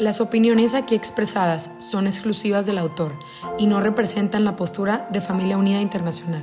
[0.00, 3.18] Las opiniones aquí expresadas son exclusivas del autor
[3.58, 6.42] y no representan la postura de Familia Unida Internacional.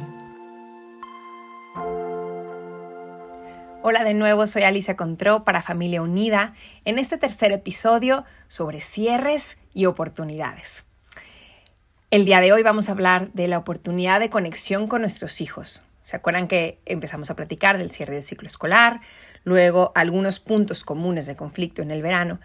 [3.81, 6.53] Hola de nuevo, soy Alicia Contró para Familia Unida
[6.85, 10.85] en este tercer episodio sobre cierres y oportunidades.
[12.11, 15.81] El día de hoy vamos a hablar de la oportunidad de conexión con nuestros hijos.
[16.03, 19.01] ¿Se acuerdan que empezamos a platicar del cierre del ciclo escolar?
[19.43, 22.39] Luego algunos puntos comunes de conflicto en el verano.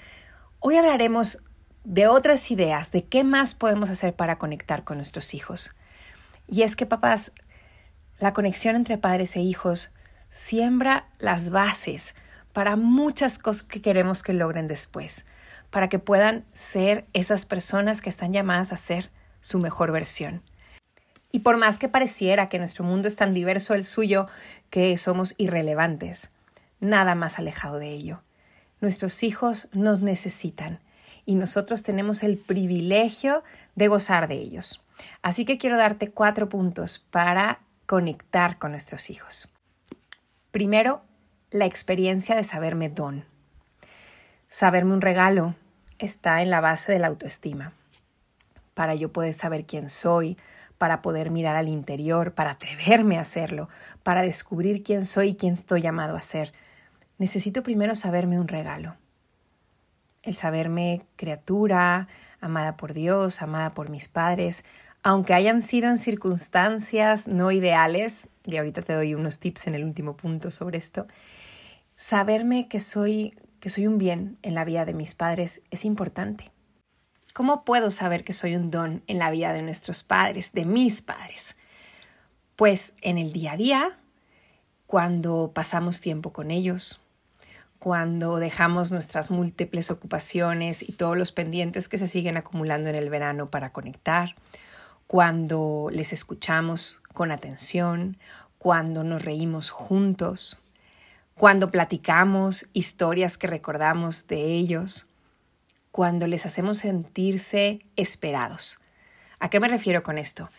[0.64, 1.42] Hoy hablaremos
[1.82, 5.74] de otras ideas, de qué más podemos hacer para conectar con nuestros hijos.
[6.46, 7.32] Y es que, papás,
[8.20, 9.90] la conexión entre padres e hijos
[10.30, 12.14] siembra las bases
[12.52, 15.26] para muchas cosas que queremos que logren después,
[15.70, 20.44] para que puedan ser esas personas que están llamadas a ser su mejor versión.
[21.32, 24.28] Y por más que pareciera que nuestro mundo es tan diverso el suyo
[24.70, 26.28] que somos irrelevantes,
[26.78, 28.22] nada más alejado de ello.
[28.82, 30.80] Nuestros hijos nos necesitan
[31.24, 33.44] y nosotros tenemos el privilegio
[33.76, 34.82] de gozar de ellos.
[35.22, 39.48] Así que quiero darte cuatro puntos para conectar con nuestros hijos.
[40.50, 41.00] Primero,
[41.52, 43.24] la experiencia de saberme don.
[44.48, 45.54] Saberme un regalo
[46.00, 47.74] está en la base de la autoestima.
[48.74, 50.36] Para yo poder saber quién soy,
[50.76, 53.68] para poder mirar al interior, para atreverme a hacerlo,
[54.02, 56.52] para descubrir quién soy y quién estoy llamado a ser,
[57.22, 58.96] necesito primero saberme un regalo.
[60.24, 62.08] El saberme criatura,
[62.40, 64.64] amada por Dios, amada por mis padres,
[65.04, 69.84] aunque hayan sido en circunstancias no ideales, y ahorita te doy unos tips en el
[69.84, 71.06] último punto sobre esto,
[71.94, 76.50] saberme que soy, que soy un bien en la vida de mis padres es importante.
[77.34, 81.02] ¿Cómo puedo saber que soy un don en la vida de nuestros padres, de mis
[81.02, 81.54] padres?
[82.56, 83.98] Pues en el día a día,
[84.88, 87.01] cuando pasamos tiempo con ellos,
[87.82, 93.10] cuando dejamos nuestras múltiples ocupaciones y todos los pendientes que se siguen acumulando en el
[93.10, 94.36] verano para conectar,
[95.08, 98.18] cuando les escuchamos con atención,
[98.58, 100.62] cuando nos reímos juntos,
[101.34, 105.08] cuando platicamos historias que recordamos de ellos,
[105.90, 108.78] cuando les hacemos sentirse esperados.
[109.40, 110.50] ¿A qué me refiero con esto?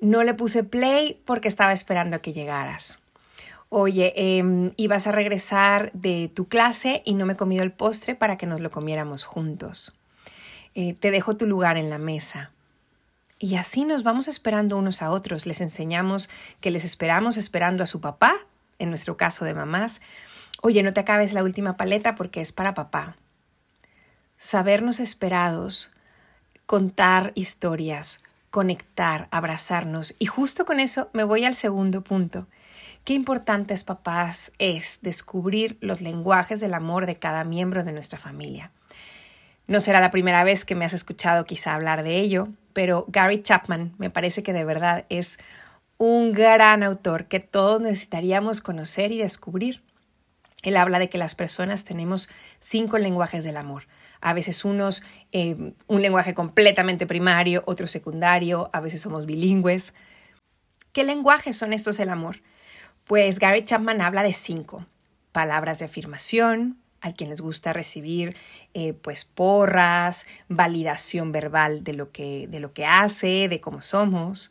[0.00, 3.01] No le puse play porque estaba esperando a que llegaras.
[3.74, 4.12] Oye,
[4.76, 8.44] ibas a regresar de tu clase y no me he comido el postre para que
[8.44, 9.94] nos lo comiéramos juntos.
[10.74, 12.50] Eh, te dejo tu lugar en la mesa.
[13.38, 15.46] Y así nos vamos esperando unos a otros.
[15.46, 16.28] Les enseñamos
[16.60, 18.34] que les esperamos esperando a su papá,
[18.78, 20.02] en nuestro caso de mamás.
[20.60, 23.16] Oye, no te acabes la última paleta porque es para papá.
[24.36, 25.96] Sabernos esperados,
[26.66, 30.14] contar historias, conectar, abrazarnos.
[30.18, 32.46] Y justo con eso me voy al segundo punto.
[33.04, 38.70] Qué importantes, papás, es descubrir los lenguajes del amor de cada miembro de nuestra familia.
[39.66, 43.42] No será la primera vez que me has escuchado quizá hablar de ello, pero Gary
[43.42, 45.40] Chapman me parece que de verdad es
[45.98, 49.82] un gran autor que todos necesitaríamos conocer y descubrir.
[50.62, 52.28] Él habla de que las personas tenemos
[52.60, 53.88] cinco lenguajes del amor.
[54.20, 55.02] A veces unos
[55.32, 59.92] eh, un lenguaje completamente primario, otro secundario, a veces somos bilingües.
[60.92, 62.40] ¿Qué lenguajes son estos del amor?
[63.12, 64.86] Pues Gary Chapman habla de cinco.
[65.32, 68.34] Palabras de afirmación, a quien les gusta recibir
[68.72, 74.50] eh, pues porras, validación verbal de lo, que, de lo que hace, de cómo somos.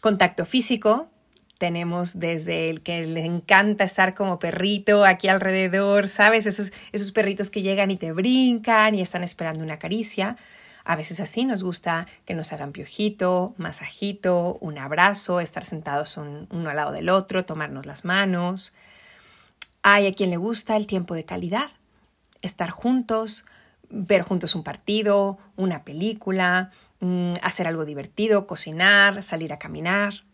[0.00, 1.10] Contacto físico,
[1.58, 6.46] tenemos desde el que le encanta estar como perrito aquí alrededor, ¿sabes?
[6.46, 10.38] Esos, esos perritos que llegan y te brincan y están esperando una caricia.
[10.84, 16.70] A veces así nos gusta que nos hagan piojito, masajito, un abrazo, estar sentados uno
[16.70, 18.74] al lado del otro, tomarnos las manos.
[19.82, 21.70] Hay a quien le gusta el tiempo de calidad,
[22.40, 23.44] estar juntos,
[23.88, 30.24] ver juntos un partido, una película, mm, hacer algo divertido, cocinar, salir a caminar.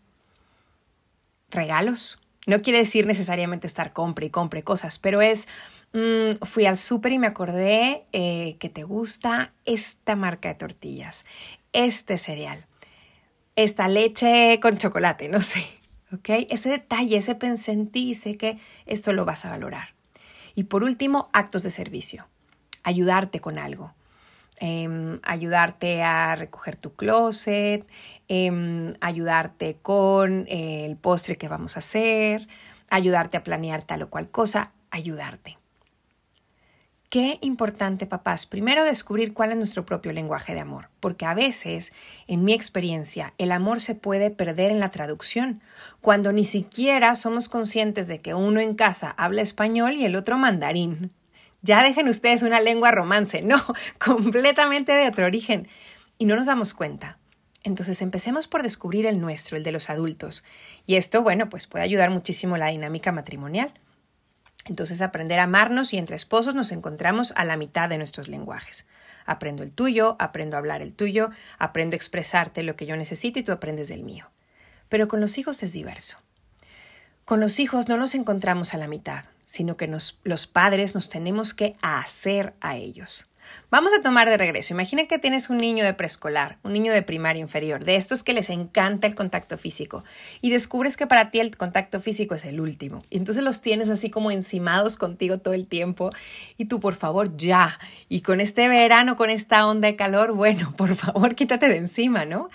[1.51, 2.19] Regalos.
[2.47, 5.47] No quiere decir necesariamente estar compre y compre cosas, pero es
[5.93, 11.25] mm, fui al súper y me acordé eh, que te gusta esta marca de tortillas,
[11.73, 12.65] este cereal,
[13.55, 15.79] esta leche con chocolate, no sé.
[16.13, 16.47] ¿ok?
[16.49, 19.89] Ese detalle, ese pensé y sé que esto lo vas a valorar.
[20.55, 22.27] Y por último, actos de servicio.
[22.83, 23.93] Ayudarte con algo.
[24.61, 27.87] em, ayudarte a recoger tu closet,
[28.27, 32.47] em, ayudarte con el postre que vamos a hacer,
[32.89, 35.58] ayudarte a planear tal o cual cosa, ayudarte.
[37.09, 41.91] Qué importante, papás, primero descubrir cuál es nuestro propio lenguaje de amor, porque a veces,
[42.27, 45.63] en mi experiencia, el amor se puede perder en la traducción,
[46.01, 50.37] cuando ni siquiera somos conscientes de que uno en casa habla español y el otro
[50.37, 51.09] mandarín.
[51.63, 53.59] Ya dejen ustedes una lengua romance, no,
[53.97, 55.67] completamente de otro origen,
[56.19, 57.17] y no nos damos cuenta.
[57.63, 60.45] Entonces empecemos por descubrir el nuestro, el de los adultos,
[60.85, 63.73] y esto, bueno, pues puede ayudar muchísimo la dinámica matrimonial.
[64.69, 68.87] Entonces, aprender a amarnos y entre esposos nos encontramos a la mitad de nuestros lenguajes.
[69.25, 73.39] Aprendo el tuyo, aprendo a hablar el tuyo, aprendo a expresarte lo que yo necesito
[73.39, 74.29] y tú aprendes del mío.
[74.87, 76.19] Pero con los hijos es diverso.
[77.25, 81.53] Con los hijos no nos encontramos a la mitad, sino que los padres nos tenemos
[81.53, 83.28] que hacer a ellos.
[83.71, 84.73] Vamos a tomar de regreso.
[84.73, 88.33] Imagina que tienes un niño de preescolar, un niño de primaria inferior, de estos que
[88.33, 90.03] les encanta el contacto físico,
[90.41, 93.03] y descubres que para ti el contacto físico es el último.
[93.09, 96.11] Y entonces los tienes así como encimados contigo todo el tiempo.
[96.57, 97.79] Y tú, por favor, ya.
[98.07, 102.25] Y con este verano, con esta onda de calor, bueno, por favor, quítate de encima,
[102.25, 102.49] ¿no?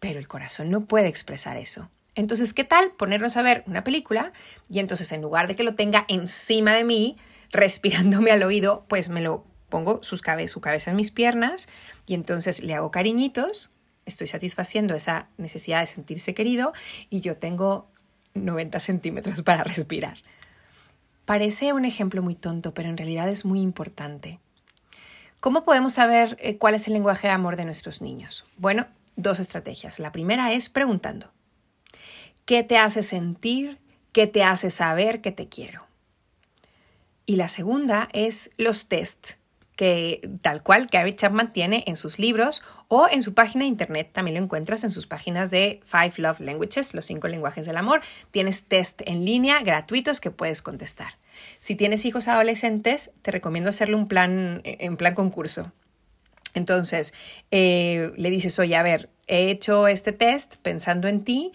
[0.00, 1.88] Pero el corazón no puede expresar eso.
[2.14, 4.32] Entonces, ¿qué tal ponernos a ver una película
[4.68, 7.16] y entonces en lugar de que lo tenga encima de mí,
[7.52, 11.68] respirándome al oído, pues me lo pongo su cabeza en mis piernas
[12.06, 13.72] y entonces le hago cariñitos,
[14.04, 16.72] estoy satisfaciendo esa necesidad de sentirse querido
[17.08, 17.88] y yo tengo
[18.34, 20.18] 90 centímetros para respirar.
[21.24, 24.40] Parece un ejemplo muy tonto, pero en realidad es muy importante.
[25.38, 28.44] ¿Cómo podemos saber eh, cuál es el lenguaje de amor de nuestros niños?
[28.56, 29.98] Bueno, dos estrategias.
[29.98, 31.30] La primera es preguntando.
[32.44, 33.78] ¿Qué te hace sentir?
[34.12, 35.86] ¿Qué te hace saber que te quiero?
[37.26, 39.39] Y la segunda es los tests
[39.80, 44.10] que tal cual Gary Chapman tiene en sus libros o en su página de internet.
[44.12, 48.02] También lo encuentras en sus páginas de Five Love Languages, los cinco lenguajes del amor.
[48.30, 51.14] Tienes test en línea gratuitos que puedes contestar.
[51.60, 55.72] Si tienes hijos adolescentes, te recomiendo hacerle un plan en plan concurso.
[56.52, 57.14] Entonces,
[57.50, 61.52] eh, le dices, oye, a ver, he hecho este test pensando en ti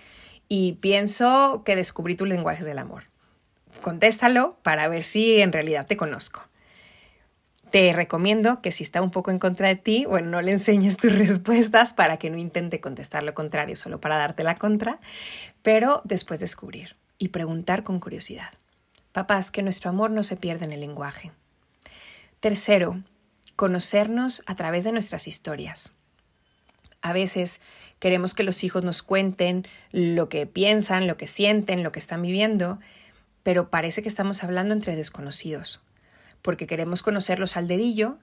[0.48, 3.04] y pienso que descubrí tus lenguajes del amor.
[3.84, 6.42] Contéstalo para ver si en realidad te conozco.
[7.76, 10.96] Te recomiendo que si está un poco en contra de ti, bueno, no le enseñes
[10.96, 15.02] tus respuestas para que no intente contestar lo contrario solo para darte la contra,
[15.62, 18.48] pero después descubrir y preguntar con curiosidad.
[19.12, 21.34] Papás, que nuestro amor no se pierda en el lenguaje.
[22.40, 23.04] Tercero,
[23.58, 25.98] conocernos a través de nuestras historias.
[27.02, 27.60] A veces
[28.00, 32.22] queremos que los hijos nos cuenten lo que piensan, lo que sienten, lo que están
[32.22, 32.80] viviendo,
[33.44, 35.82] pero parece que estamos hablando entre desconocidos
[36.46, 38.20] porque queremos conocerlos al dedillo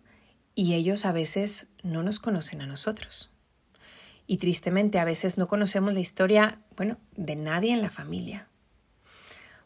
[0.55, 3.33] y ellos a veces no nos conocen a nosotros.
[4.29, 8.47] Y tristemente a veces no conocemos la historia, bueno, de nadie en la familia.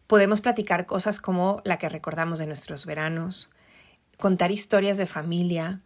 [0.07, 3.51] Podemos platicar cosas como la que recordamos de nuestros veranos,
[4.17, 5.83] contar historias de familia.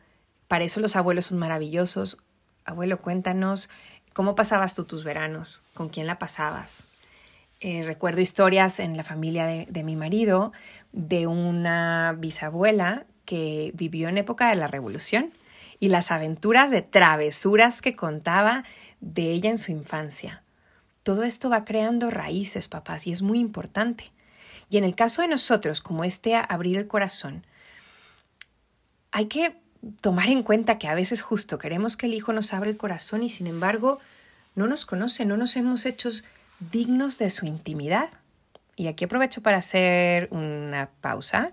[0.46, 2.18] Para eso los abuelos son maravillosos.
[2.64, 3.68] Abuelo, cuéntanos
[4.12, 6.84] cómo pasabas tú tus veranos, con quién la pasabas.
[7.62, 10.52] Eh, recuerdo historias en la familia de, mi marido
[10.92, 15.34] de una bisabuela que vivió en época de la Revolución
[15.78, 18.64] y las aventuras de travesuras que contaba
[19.00, 20.42] de ella en su infancia.
[21.02, 24.10] Todo esto va creando raíces, papás, y es muy importante.
[24.70, 27.44] Y en el caso de nosotros, como este abrir el corazón,
[29.12, 29.56] hay que
[30.00, 33.22] tomar en cuenta que a veces justo queremos que el hijo nos abra el corazón
[33.22, 33.98] y sin embargo
[34.54, 36.10] no nos conoce, no nos hemos hecho
[36.60, 38.10] dignos de su intimidad.
[38.76, 41.52] Y aquí aprovecho para hacer una pausa.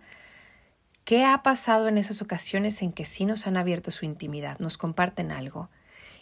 [1.04, 4.78] ¿Qué ha pasado en esas ocasiones en que sí nos han abierto su intimidad, nos
[4.78, 5.70] comparten algo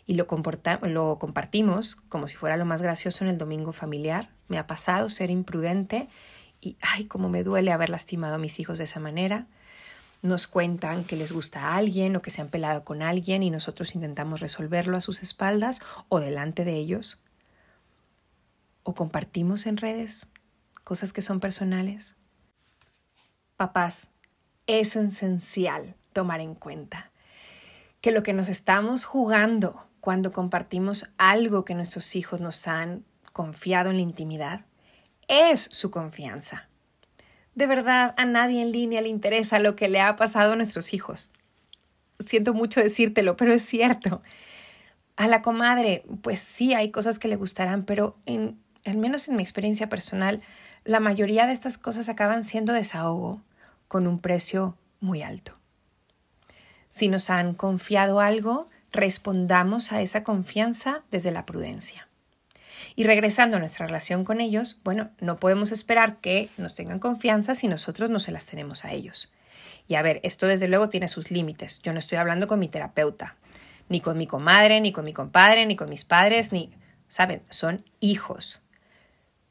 [0.06, 0.28] y lo,
[0.84, 4.30] lo compartimos como si fuera lo más gracioso en el domingo familiar?
[4.48, 6.08] Me ha pasado ser imprudente
[6.62, 9.48] y ay, cómo me duele haber lastimado a mis hijos de esa manera.
[10.22, 13.50] Nos cuentan que les gusta a alguien o que se han pelado con alguien y
[13.50, 17.25] nosotros intentamos resolverlo a sus espaldas o delante de ellos
[18.86, 20.32] o compartimos en redes
[20.86, 22.16] cosas que son personales?
[23.58, 24.10] Papás,
[24.68, 27.12] es esencial tomar en cuenta
[28.00, 33.90] que lo que nos estamos jugando cuando compartimos algo que nuestros hijos nos han confiado
[33.90, 34.66] en la intimidad
[35.28, 36.70] es su confianza.
[37.56, 40.94] De verdad, a nadie en línea le interesa lo que le ha pasado a nuestros
[40.94, 41.34] hijos.
[42.20, 44.22] Siento mucho decírtelo, pero es cierto.
[45.16, 49.36] A la comadre, pues sí, hay cosas que le gustarán, pero en al menos en
[49.36, 50.42] mi experiencia personal,
[50.84, 53.42] la mayoría de estas cosas acaban siendo desahogo
[53.88, 55.58] con un precio muy alto.
[56.90, 62.08] Si nos han confiado algo, respondamos a esa confianza desde la prudencia.
[62.96, 67.56] Y regresando a nuestra relación con ellos, bueno, no podemos esperar que nos tengan confianza
[67.56, 69.34] si nosotros no se las tenemos a ellos.
[69.88, 71.80] Y a ver, esto desde luego tiene sus límites.
[71.82, 73.36] Yo no estoy hablando con mi terapeuta,
[73.90, 76.72] ni con mi comadre, ni con mi compadre, ni con mis padres, ni...
[77.08, 78.65] Saben, son hijos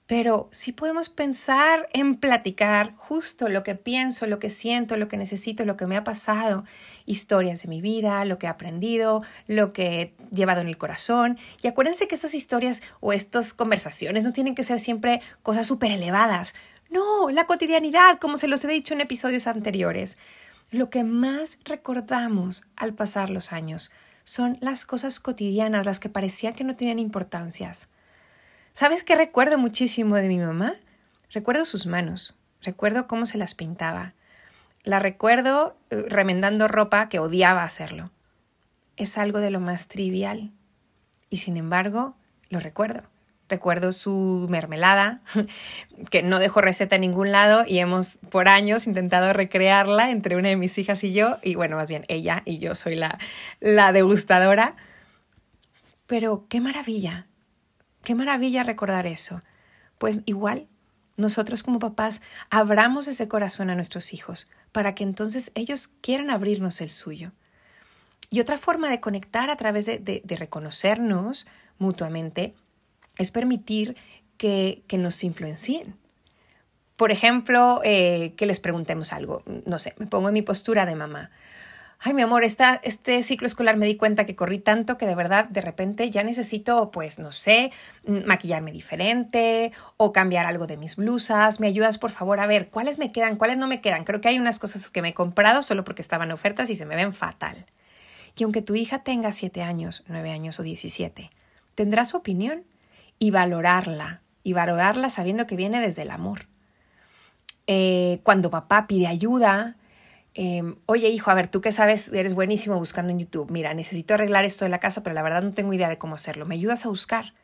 [0.06, 5.16] pero sí podemos pensar en platicar justo lo que pienso, lo que siento, lo que
[5.16, 6.64] necesito, lo que me ha pasado,
[7.06, 11.38] historias de mi vida, lo que he aprendido, lo que he llevado en el corazón.
[11.62, 15.90] Y acuérdense que estas historias o estas conversaciones no tienen que ser siempre cosas súper
[15.90, 16.54] elevadas.
[16.90, 20.18] No, la cotidianidad, como se los he dicho en episodios anteriores.
[20.70, 23.90] Lo que más recordamos al pasar los años
[24.24, 27.88] son las cosas cotidianas, las que parecían que no tenían importancias.
[28.76, 30.74] ¿Sabes qué recuerdo muchísimo de mi mamá?
[31.30, 34.14] Recuerdo sus manos, recuerdo cómo se las pintaba.
[34.82, 38.10] La recuerdo eh, remendando ropa que odiaba hacerlo.
[38.96, 40.50] Es algo de lo más trivial.
[41.30, 42.16] Y sin embargo,
[42.48, 43.04] lo recuerdo.
[43.48, 45.20] Recuerdo su mermelada,
[46.10, 50.48] que no dejó receta en ningún lado y hemos por años intentado recrearla entre una
[50.48, 53.20] de mis hijas y yo, y bueno, más bien ella y yo soy la,
[53.60, 54.74] la degustadora.
[56.08, 57.28] Pero qué maravilla
[58.04, 59.42] Qué maravilla recordar eso.
[59.98, 60.68] Pues igual,
[61.16, 62.20] nosotros como papás
[62.50, 67.32] abramos ese corazón a nuestros hijos para que entonces ellos quieran abrirnos el suyo.
[68.30, 71.46] Y otra forma de conectar a través de, reconocernos
[71.78, 72.54] mutuamente
[73.16, 73.96] es permitir
[74.36, 75.94] que, nos influencien.
[76.96, 79.42] Por ejemplo, eh, que les preguntemos algo.
[79.66, 81.30] No sé, me pongo en mi postura de mamá
[82.00, 85.14] ay, mi amor, esta, este ciclo escolar me di cuenta que corrí tanto que de
[85.14, 87.72] verdad de repente ya necesito, pues, no sé,
[88.06, 91.60] mm, maquillarme diferente o cambiar algo de mis blusas.
[91.60, 94.04] ¿Me ayudas, por favor, a ver cuáles me quedan, cuáles no me quedan?
[94.04, 96.86] Creo que hay unas cosas que me he comprado solo porque estaban ofertas y se
[96.86, 97.66] me ven fatal.
[98.36, 101.30] Y aunque tu hija tenga siete años, nueve años o diecisiete,
[101.74, 102.64] tendrá su opinión
[103.18, 106.46] y valorarla, y valorarla sabiendo que viene desde el amor.
[107.66, 109.76] Eh, cuando papá pide ayuda,
[110.34, 114.14] Em, oye hijo, a ver, tú que sabes, eres buenísimo buscando en YouTube, mira, necesito
[114.14, 116.56] arreglar esto de la casa, pero la verdad no tengo idea de cómo hacerlo, ¿me
[116.56, 117.34] ayudas a buscar?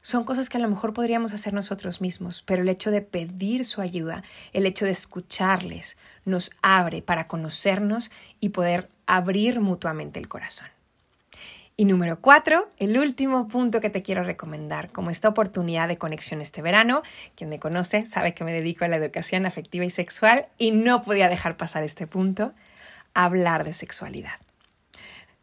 [0.00, 3.64] Son cosas que a lo mejor podríamos hacer nosotros mismos, pero el hecho de pedir
[3.64, 4.22] su ayuda,
[4.52, 10.68] el hecho de escucharles, nos abre para conocernos y poder abrir mutuamente el corazón.
[11.80, 16.40] Y número cuatro, el último punto que te quiero recomendar como esta oportunidad de conexión
[16.40, 17.02] este verano.
[17.36, 21.04] Quien me conoce sabe que me dedico a la educación afectiva y sexual y no
[21.04, 22.52] podía dejar pasar este punto,
[23.14, 24.40] hablar de sexualidad.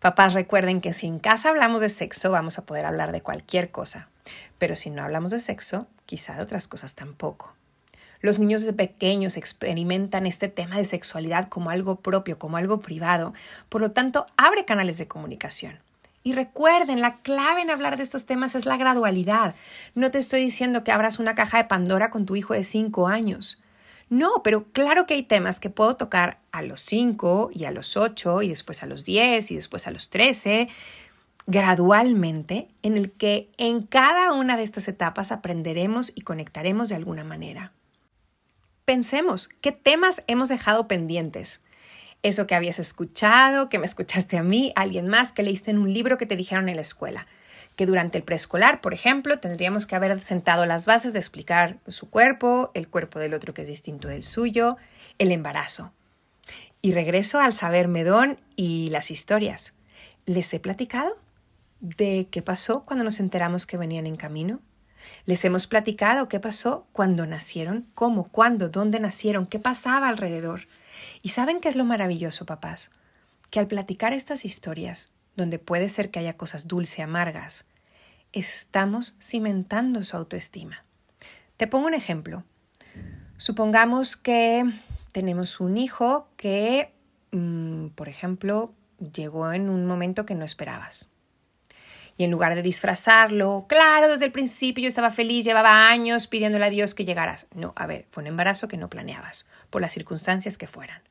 [0.02, 3.72] Papás recuerden que si en casa hablamos de sexo vamos a poder hablar de cualquier
[3.72, 4.10] cosa,
[4.58, 7.54] pero si no hablamos de sexo, quizá de otras cosas tampoco.
[8.20, 13.34] Los niños desde pequeños experimentan este tema de sexualidad como algo propio, como algo privado,
[13.70, 15.80] por lo tanto abre canales de comunicación.
[16.26, 19.54] Y recuerden, la clave en hablar de estos temas es la gradualidad.
[19.94, 23.08] No te estoy diciendo que abras una caja de Pandora con tu hijo de 5
[23.08, 23.62] años.
[24.10, 27.96] No, pero claro que hay temas que puedo tocar a los 5 y a los
[27.96, 30.68] 8 y después a los 10 y después a los 13,
[31.46, 37.24] gradualmente, en el que en cada una de estas etapas aprenderemos y conectaremos de alguna
[37.24, 37.72] manera.
[38.84, 41.62] Pensemos, ¿qué temas hemos dejado pendientes?
[42.28, 45.94] Eso que habías escuchado, que me escuchaste a mí, alguien más, que leíste en un
[45.94, 47.28] libro que te dijeron en la escuela.
[47.76, 52.10] Que durante el preescolar, por ejemplo, tendríamos que haber sentado las bases de explicar su
[52.10, 54.78] cuerpo, el cuerpo del otro que es distinto del suyo,
[55.20, 55.92] el embarazo.
[56.82, 59.78] Y regreso al saber medón y las historias.
[60.26, 61.18] ¿Les he platicado
[61.80, 64.62] de qué pasó cuando nos enteramos que venían en camino?
[65.28, 70.62] Les hemos platicado qué pasó cuando nacieron, cómo, cuándo, dónde nacieron, qué pasaba alrededor.
[71.26, 72.92] ¿Y saben qué es lo maravilloso, papás?
[73.50, 77.66] Que al platicar estas historias, donde puede ser que haya cosas dulce amargas,
[78.32, 80.86] estamos cimentando su autoestima.
[81.58, 82.44] Te pongo un ejemplo.
[83.38, 84.66] Supongamos que
[85.14, 86.94] tenemos un hijo que,
[87.32, 91.12] mm, por ejemplo, llegó en un momento que no esperabas.
[92.18, 96.66] Y en lugar de disfrazarlo, claro, desde el principio yo estaba feliz, llevaba años pidiéndole
[96.66, 97.48] a Dios que llegaras.
[97.56, 101.02] No, a ver, fue un embarazo que no planeabas, por las circunstancias que fueran.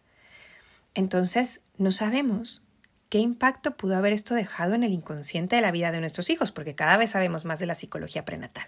[0.94, 2.62] Entonces, no sabemos
[3.08, 6.52] qué impacto pudo haber esto dejado en el inconsciente de la vida de nuestros hijos,
[6.52, 8.66] porque cada vez sabemos más de la psicología prenatal.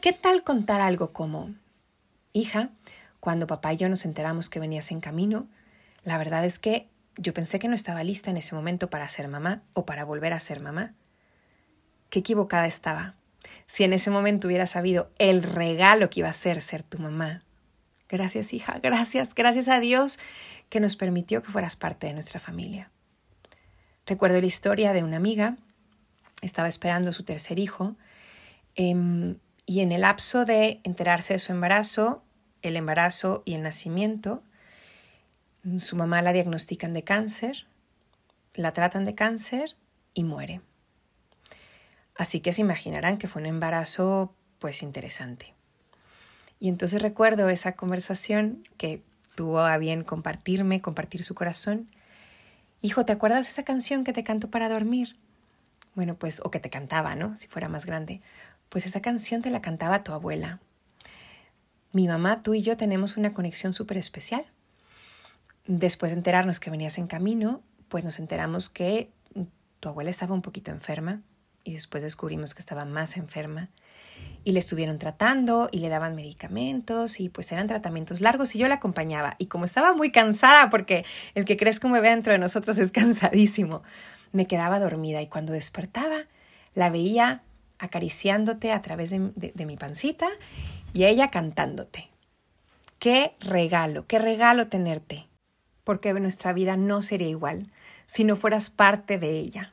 [0.00, 1.54] ¿Qué tal contar algo como,
[2.32, 2.70] hija,
[3.20, 5.48] cuando papá y yo nos enteramos que venías en camino,
[6.04, 9.26] la verdad es que yo pensé que no estaba lista en ese momento para ser
[9.28, 10.94] mamá o para volver a ser mamá.
[12.10, 13.16] Qué equivocada estaba.
[13.66, 17.42] Si en ese momento hubiera sabido el regalo que iba a ser ser tu mamá.
[18.08, 20.18] Gracias, hija, gracias, gracias a Dios
[20.68, 22.90] que nos permitió que fueras parte de nuestra familia.
[24.06, 25.56] Recuerdo la historia de una amiga,
[26.42, 27.96] estaba esperando su tercer hijo,
[28.74, 32.22] em, y en el lapso de enterarse de su embarazo,
[32.62, 34.42] el embarazo y el nacimiento,
[35.78, 37.66] su mamá la diagnostican de cáncer,
[38.54, 39.76] la tratan de cáncer
[40.14, 40.60] y muere.
[42.16, 45.54] Así que se imaginarán que fue un embarazo pues interesante.
[46.60, 49.02] Y entonces recuerdo esa conversación que
[49.38, 51.86] tuvo a bien compartirme, compartir su corazón.
[52.82, 55.14] Hijo, ¿te acuerdas esa canción que te canto para dormir?
[55.94, 57.36] Bueno, pues, o que te cantaba, ¿no?
[57.36, 58.20] Si fuera más grande.
[58.68, 60.58] Pues esa canción te la cantaba tu abuela.
[61.92, 64.44] Mi mamá, tú y yo tenemos una conexión súper especial.
[65.68, 69.08] Después de enterarnos que venías en camino, pues nos enteramos que
[69.78, 71.22] tu abuela estaba un poquito enferma
[71.62, 73.68] y después descubrimos que estaba más enferma
[74.44, 78.68] y le estuvieron tratando y le daban medicamentos y pues eran tratamientos largos y yo
[78.68, 82.38] la acompañaba y como estaba muy cansada porque el que que me ve dentro de
[82.38, 83.82] nosotros es cansadísimo,
[84.32, 86.24] me quedaba dormida y cuando despertaba
[86.74, 87.42] la veía
[87.78, 90.28] acariciándote a través de, de mi pancita
[90.92, 92.08] y ella cantándote.
[92.98, 95.26] Qué regalo, qué regalo tenerte,
[95.84, 97.66] porque nuestra vida no sería igual
[98.06, 99.72] si no fueras parte de ella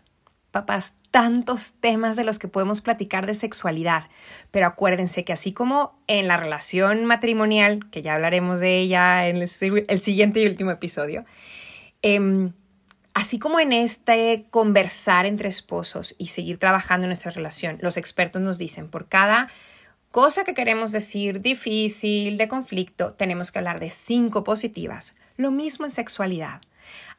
[0.55, 4.05] papás, tantos temas de los que podemos platicar de sexualidad,
[4.51, 9.35] pero acuérdense que así como en la relación matrimonial, que ya hablaremos de ella en
[9.35, 11.25] el, siguiente y último episodio,
[12.01, 12.53] em,
[13.13, 18.41] así como en este conversar entre esposos y seguir trabajando en nuestra relación, los expertos
[18.41, 19.49] nos dicen, por cada
[20.11, 25.17] cosa que queremos decir difícil, de conflicto, tenemos que hablar de cinco positivas.
[25.35, 26.61] Lo mismo en sexualidad.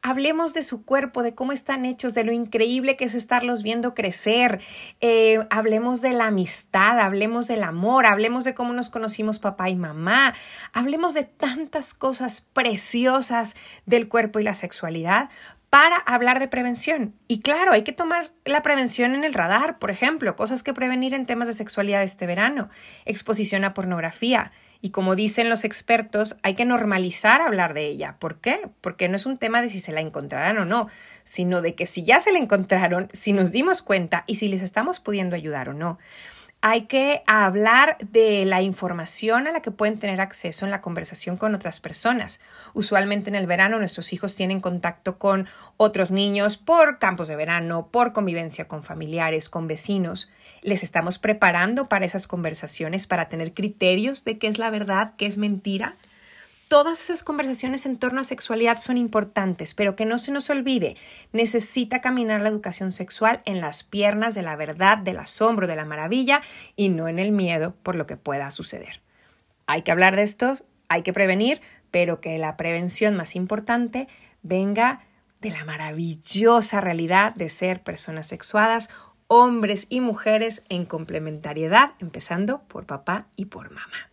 [0.01, 3.93] Hablemos de su cuerpo, de cómo están hechos, de lo increíble que es estarlos viendo
[3.93, 4.61] crecer.
[5.01, 9.75] Eh, hablemos de la amistad, hablemos del amor, hablemos de cómo nos conocimos papá y
[9.75, 10.33] mamá.
[10.73, 13.55] Hablemos de tantas cosas preciosas
[13.85, 15.29] del cuerpo y la sexualidad
[15.69, 17.13] para hablar de prevención.
[17.27, 21.13] Y claro, hay que tomar la prevención en el radar, por ejemplo, cosas que prevenir
[21.13, 22.69] en temas de sexualidad este verano,
[23.05, 28.17] exposición a pornografía, y como dicen los expertos, hay que normalizar hablar de ella.
[28.19, 28.69] ¿Por qué?
[28.81, 30.87] Porque no es un tema de si se la encontrarán o no,
[31.23, 34.61] sino de que si ya se la encontraron, si nos dimos cuenta y si les
[34.61, 35.97] estamos pudiendo ayudar o no
[36.61, 41.37] hay que hablar de la información a la que pueden tener acceso en la conversación
[41.37, 42.41] con otras personas.
[42.73, 47.89] Usualmente en el verano nuestros hijos tienen contacto con otros niños por campos de verano,
[47.91, 50.31] por convivencia con familiares, con vecinos.
[50.63, 55.27] Les estamos preparando para esas conversaciones, para tener criterios de qué es la verdad, qué
[55.27, 55.95] es mentira.
[56.67, 60.97] Todas esas conversaciones en torno a sexualidad son importantes, pero que no se nos olvide,
[61.31, 65.85] necesita caminar la educación sexual en las piernas de la verdad, del asombro, de la
[65.85, 66.41] maravilla
[66.75, 69.01] y no en el miedo por lo que pueda suceder.
[69.65, 70.55] Hay que hablar de esto,
[70.89, 74.09] hay que prevenir, pero que la prevención más importante
[74.41, 75.05] venga
[75.39, 78.89] de la maravillosa realidad de ser personas sexuadas,
[79.27, 84.11] hombres y mujeres en complementariedad, empezando por papá y por mamá.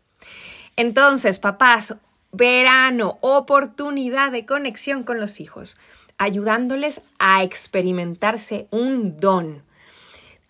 [0.76, 1.96] Entonces, papás,
[2.36, 5.78] verano, oportunidad de conexión con los hijos,
[6.18, 9.62] ayudándoles a experimentarse un don,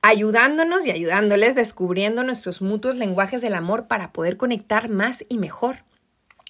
[0.02, 5.78] ayudándonos y ayudándoles descubriendo nuestros mutuos lenguajes del amor para poder conectar más y mejor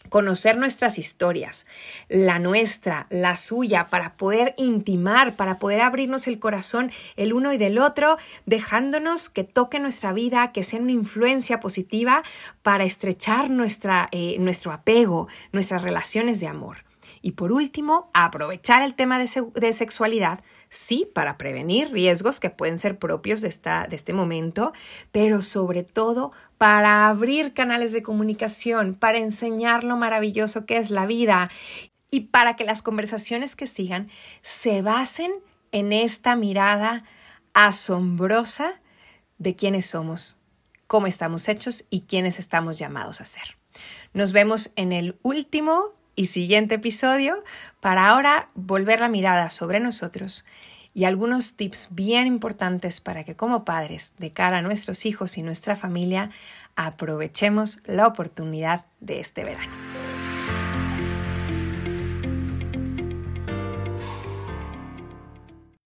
[0.09, 1.67] conocer nuestras historias,
[2.09, 7.59] la nuestra, la suya, para poder intimar, para poder abrirnos el corazón el uno y
[7.59, 12.23] del otro, dejándonos que toque nuestra vida, que sea una influencia positiva
[12.63, 16.85] para estrechar nuestra, eh, nuestro apego, nuestras relaciones de amor.
[17.25, 20.41] Y por último, aprovechar el tema de, sexualidad,
[20.75, 24.73] sí, para prevenir riesgos que pueden ser propios de, esta, de este momento,
[25.13, 31.07] pero sobre todo para abrir canales de comunicación, para enseñar lo maravilloso que es la
[31.07, 31.51] vida
[32.11, 34.09] y para que las conversaciones que sigan
[34.43, 35.33] se basen
[35.73, 37.05] en esta mirada
[37.55, 38.81] asombrosa
[39.39, 40.41] de quiénes somos,
[40.87, 43.57] cómo estamos hechos y quiénes estamos llamados a ser.
[44.13, 47.43] Nos vemos en el último y siguiente episodio
[47.81, 50.45] para ahora volver la mirada sobre nosotros
[50.95, 55.43] y algunos tips bien importantes para que como padres de cara a nuestros hijos y
[55.43, 56.31] nuestra familia
[56.77, 59.73] aprovechemos la oportunidad de este verano.